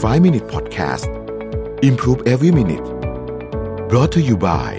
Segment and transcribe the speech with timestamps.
[0.00, 1.06] 5 Minute Podcast
[1.82, 2.86] Improve Every Minute
[3.90, 4.70] brought to you by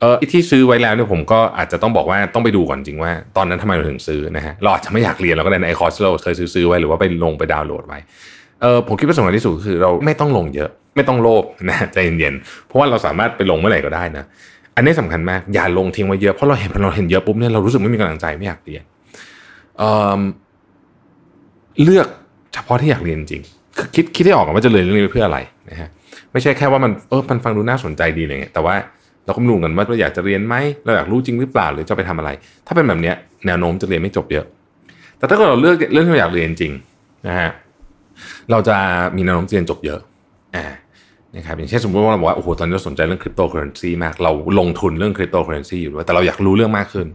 [0.00, 7.98] เออที่ซื้อไว้แล้วเนี่ยผมก็อาจจะต้องบอกว่าต้องไปดูก่อนจริงว่า ตอนนั้นทำไมเราถึงซื้อนะฮะเราอาจจะไม่อยากเรียนเราก็เลยในคอร์สเราเคยซื้อไว้หรือว่าไปลงไปดาวน์โหลดไว้
[8.62, 14.24] เออผมคิดว่าสำคัญที่สุดคือเราไม่ต้องลงเยอะ ไม่ต้องโลภนะใจเย็นๆเพราะว่าเราสามารถไปลงเมื่อไหร่ก็ได้นะ
[14.76, 18.82] อันนี้สำคัญมากอย่าลงทิ้งไว้เยอะเพราะเราเห็นพอเราเห็นเยอะปุ๊บเนี่ยเรารู้สึกไม่มีกำลังใจไม่อยากเรียน
[19.78, 19.82] เอ
[20.18, 20.20] อ
[21.82, 22.06] เลือก
[22.54, 23.42] เฉพาะที่อยากเรียนจริง
[23.76, 25.38] คือคิดคิดให้ออกว่าจะเรียนเรื่องนี้เพื่ออะไร
[25.70, 25.88] นะฮะ
[26.32, 28.74] ไม่ใช่แค่ว่ามันเออมันฟังดูน่าสนใจดีอะไรเงี้ยแต่ว่า
[29.26, 30.54] เราก็ไม่รู้กันว่าเราอยากจะเรียนไหม
[30.84, 32.30] เราอยากรู้จริงหรือเปล่าหรือจะไปทำอะไร
[32.66, 33.12] ถ้าเป็นแบบนี้
[33.46, 34.46] แนวโน้มจะเรียนไม่จบเยอะ
[35.18, 36.72] แต่ถ้าเกิดเราเลือกเรื่องที่เราอยากเรียนจริง
[37.26, 37.50] นะฮะ
[38.50, 38.76] เราจะ
[39.16, 40.00] มีแนวโน้มเรียนจบเยอะ
[40.56, 40.66] อ่า
[41.36, 47.06] นะครับอย่างเช่นสมมติว่าเราบอกว่าโอ้โหตอนนี้เราสนใจเรื่องคริปโตเคอเรนซีมากเราลงทุนเรื่องคริปโตเคอเรนซีอยู่ด้วยแต่เราอยากรู้เรื่องมากขึ้น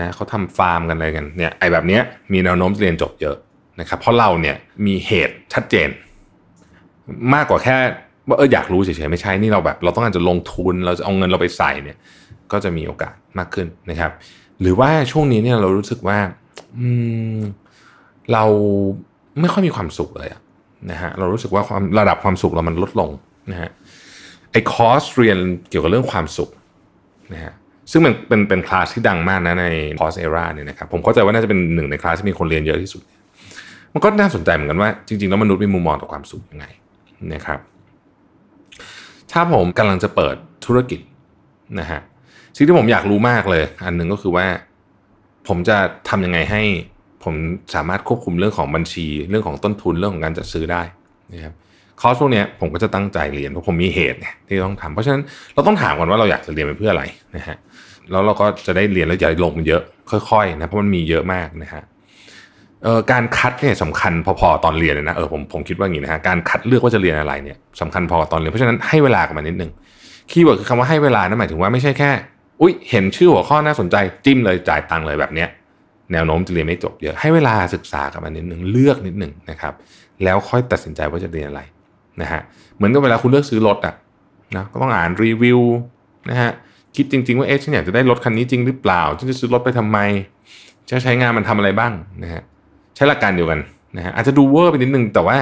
[0.00, 1.98] นะเขาทำฟาร์มกันอะไรกันเนี่ยไอ้แบบนี้
[2.32, 3.36] มีแนวโน้มเรียนจบเยอะ
[3.80, 4.56] นะครับเพราะเราเนี่ย
[4.86, 5.88] มีเหตุชัดเจน
[7.34, 7.76] มากกว่าแค่
[8.28, 11.98] ว่าเอออยากรู้เฉยๆไม่ใช่นี่เราแบบ เราต้องการจะลงทุนเราจะเอาเงินเราไปใส่เนี่ย
[12.52, 14.12] ก็จะมีโอกาสมากขึ้นนะครับ
[14.60, 16.18] หรือว่าช่วงนี้เนี่ยเรารู้สึกว่า
[16.78, 16.88] อื
[17.36, 17.40] ม
[18.32, 18.44] เรา
[19.40, 20.30] ไม่ค่อยมีความสุขเลย
[20.90, 23.10] นะฮะเรารู้สึกว่าความระดับความสุขเรามันลดลง
[23.50, 23.70] นะฮะ
[24.52, 26.50] ไอ้คอร์สเรียนเกี่ยวกับเรื่องความสุข
[27.34, 27.52] นะฮะ
[27.90, 29.66] ซึ่งมันเป็นเป็นคลาสที่ดังมากนะใน
[30.00, 33.02] คอร์สเอราเนี่ยนะครับผมเข้าใจว่าน่าจะเป็นหนึ่งในคลาสที่มีคนเรียนเยอะที่สุด
[33.94, 36.66] มันก็น่าสนใจเหมือนกันว่าจริงๆแล้วมนุษย์มีมุมมองต่อความสุขยังไง
[37.34, 37.60] นะครับ
[39.34, 40.36] ถ้าผมกำลังจะเปิด
[40.66, 41.00] ธุรกิจ
[41.80, 42.00] นะฮะ
[42.56, 44.46] สิ่งที่ผมอยากรู้มากเลย อันหนึ่งก็คือว่า
[45.48, 45.76] ผมจะ
[46.08, 46.62] ทำยังไงให้
[47.24, 47.34] ผม
[47.74, 50.82] สามารถควบคุมเรื่องของบัญชี เรื่องของต้นทุนเรื่องของการจัดซื้อได้
[51.32, 51.54] นะครับ
[52.00, 54.18] คอร์สพวกนี้ผมก็จะตั้งใจเรียนเพราะผมมีเหตุ
[54.48, 55.22] ที่ต้องทำเพราะฉะนั้น
[55.54, 57.04] เราต้องถามก่อนว่าเราอยากจะเรียนไปเพื่ออะไร
[57.36, 57.56] นะฮะ
[58.10, 59.82] แล้วเราก็จะได้เรียนแล้วอย่าลงมันเยอะ
[60.30, 61.82] ค่อยๆนะเพราะมันมีเยอะมากนะฮะ
[62.84, 69.70] เอ่อการคัดเนี่ยสำคัญพอๆตอนเรียนเลยนะเออผมผมคิดว่าอย่างนี้นะฮะการคัดเลือกว่าจะเรียนอะไรเนี่ยสำคัญพอตอนเรียนเพราะฉะนั้นให้เวลากับมันนิดนึง
[70.30, 72.10] keyword คือคำว่าให้เวลานั่นหมายถึงว่าไม่ใช่แค่
[72.60, 75.48] อุ้ยเห็นชื่อหัวข้อน่าสนใจจิ้มเลยจ่ายตังค์เลยแบบเนี้ย
[76.12, 79.74] แนวโน้มจะเรียนไม่จบเยอะให้เวลาศึกษากับมันนิดนึงเลือกนิดนึงนะครับ
[80.24, 81.62] แล้วค่อยตัดสินใจว่าจะเรียนอะไร
[82.20, 82.40] นะฮะ
[82.76, 83.94] เหมือนกับเวลาคุณเลือกซื้อรถอะ
[84.56, 85.60] นะก็ต้องอ่านรีวิว
[86.30, 86.50] นะฮะ
[86.96, 89.98] คิดจริง ๆ ว่าเอ๊ะฉันอยากจะได้รถคันนี้จริงหรือเปล่าฉันจะซื้อรถไปทำไม
[90.88, 91.92] จะใช้งานมันทำอะไรบ้าง
[92.22, 92.42] นะฮะ
[92.96, 93.60] ใช้หลักการเดียวกัน
[93.96, 95.36] นะฮะอาจจะดูเวอร์ไปนิดนึง แต่ว่า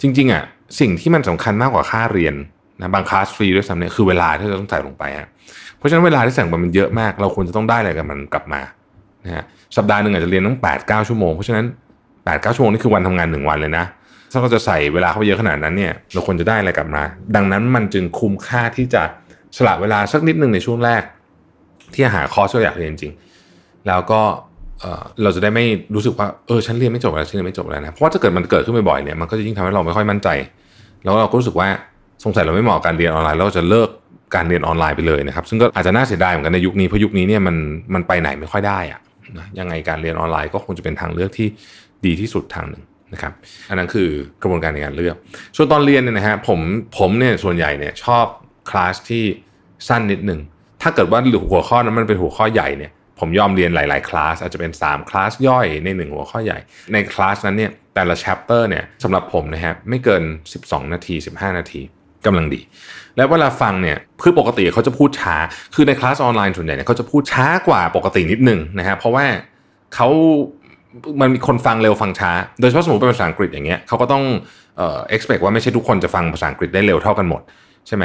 [0.00, 0.42] จริง ๆอะ
[0.80, 2.34] สิ่งที่มันสำคัญมากกว่าค่าเรียน
[2.80, 5.28] นะบางคลาสฟรีด้วยซ้ำเนี่ยคือเวลาที่เราต้องใส่ลงไปฮะ
[5.76, 8.60] เพราะฉะนั้นเวลาที่ใส่ไปมันเยอะมาก เราควรจะต้องได้อะไรกับมันกลับมา
[9.24, 9.44] นะฮะ
[9.76, 11.64] สัปดาห์หนึ่งอาจจะเรียนต้องแปดเก้าชั่วโมงเพราะฉะนั้น
[12.24, 13.84] แปดเก้าชั่วโมงนี่คือวันทำงานหนึ่งวันเลยนะ
[14.32, 17.02] ถ้าเราจะใส่เวลาเข้าไปเยอะขนาดนั้นเนี่ยเราควรจะได้อะไรกลับมา
[17.36, 19.02] ดังนั้นมันจึงคุ้มค่าที่จะ
[19.56, 21.02] สละเวลาสักนิดหนึ่งในช่วงแรก
[21.94, 23.12] ที่หาคอร์สที่อยากเรียนจริง
[23.88, 24.22] แล้วก็
[25.22, 25.64] เราจะได้ไม่
[25.94, 30.28] รู้สึกว่าเออฉันเรียนไม่จบแล้วฉันเรียนไม่จบแล้วนะเพราะว่าถ้าเกิดมันเกิดขึ้นบ่อยๆเนี่ยมันก็จะยิ่งทำให้เราไม่ค่อยมั่นใจ
[31.04, 31.68] แล้วเราก็รู้สึกว่า
[32.24, 33.88] สงสัยเราไม่เหมาะการเรียนออนไลน์เราจะเลิก
[34.34, 37.56] การเรียนออนไลน์ไปเลยนะครับ ซึ่งก็อาจจะน่าเสียดายเหมือนกันในยุคนี้เพราะยุคนี้เนี่ยมัน
[37.94, 39.00] มันไปไหนไม่ค่อยได้อะ
[39.38, 41.48] นะยังไงการเรียนออนไลน์ก็คงจะเป็นทางเลือกที่
[42.06, 42.82] ดีที่สุดทางหนึ่ง
[43.12, 43.32] นะครับ
[43.68, 44.08] อันนั้นคือ
[44.42, 45.16] กระบวนการในการเลือก
[45.56, 46.60] ส่วนตอนเรียนเนี่ยนะฮะผม
[46.98, 48.24] ผมเนี่ยส่วนใหญ่เนี่ยชอบ
[48.70, 49.24] คลาสที่
[49.88, 50.40] สั้นนิดหนึ่ง
[50.82, 51.20] ถ้าเกิดว่า
[51.50, 52.90] หัวข้อนั้นมันเป็นหัวข้อใหญ่เนี่ย
[53.20, 56.58] ผมยอมเรียนหลาย ๆ คลาสอาจจะเป็น 3 คลาสย่อยในหนึ่งหัวข้อใหญ่
[56.92, 60.22] ในคลาสนั้นเนี่ยแต่ละ chapter เนี่ยสำหรับผมนะฮะไม่เกิน
[60.58, 61.80] 12 นาที 15 นาที
[62.26, 62.60] กำลังดี
[63.16, 65.36] แล้วเวลาฟังเนี่ยคือปกติเขาจะพูดช้า
[65.74, 69.24] คือในคลาสออนไลน์ส่วนใหญ่เนี่ยเขาจะพูดช้ากว่าปกตินิดนึงนะฮะเพราะว่า
[69.94, 70.08] เขา
[71.20, 72.30] มันมีคนฟังเร็วฟังช้า
[72.60, 74.24] โดยเฉพาะสมมติเป็นภาษาอังกฤษอย่างเงี้ยเขาก็ต้อง
[74.76, 77.42] เอ่อ expect ว่าไม่ใช่ทุกคนจะฟังภาษาอังกฤษได้เร็วเท่ากันหมด
[77.86, 78.04] ใช่ไหม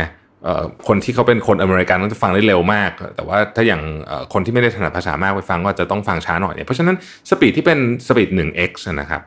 [0.87, 3.81] คนที่เขาเป็นคนอเมริกันต้องจะฟังได้เร็วมาก แต่ว่าถ้าอย่าง
[4.33, 6.95] คนที่ไม่ได้ถนัดภาษามากไปฟังก็จะต้องฟังช้าหน่อยเนี่ยเพราะฉะนั้น
[7.29, 9.21] สปีดที่เป็นสปีด 1x นะครับ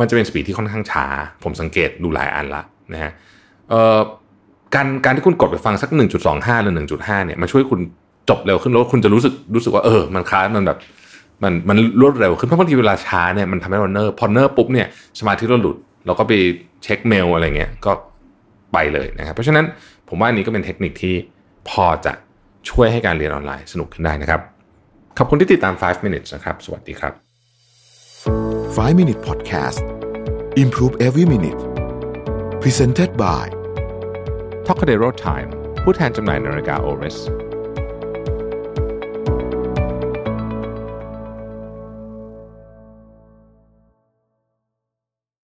[0.00, 1.04] มันจะเป็น speed ที่ค่อนข้างช้า
[1.44, 3.12] ผมสังเกตดูหลายอันละนะฮะ
[4.74, 5.90] การการที่คุณกดไปฟังสัก
[6.26, 7.80] 1.25 หรือ 1.5 เนี่ยมาช่วยคุณ
[8.28, 10.78] จบเร็วขึ้นแล้วคุณจะรู้สึกรู้สึกว่าเออมันคล้ายมันแบบ
[11.42, 14.86] มันมันรวดเร็วขึ้นเพราะบางทีเวลาช้าเนี่ยมันทำให้เราเนือยพอเนือยปุ๊บเนี่ย
[15.20, 15.76] สมาธิเราหลุด
[16.06, 16.32] เราก็ไป
[16.82, 17.92] เช็คเมลอะไรเงี้ยก็
[18.72, 19.64] ไปเลยนะครับเพราะฉะนั้น
[20.10, 21.14] ผมว่าอันนี้ก็เป็นเทคนิคที่
[21.68, 22.12] พอจะ
[22.70, 24.40] ช่วยให้การเรียนออนไลน์สนุกขึ้นได้นะครับ
[25.18, 27.12] ขอบคุณที่ติดตาม 5 minutes นะครับ สวัสดีครับ
[28.76, 29.80] 5 minute podcast
[30.62, 31.60] improve every minute
[32.62, 33.46] presented by
[34.66, 35.48] t o k a d e r o Time
[35.82, 37.16] ผู้แทนจำหน่ายนาฬิกา Oris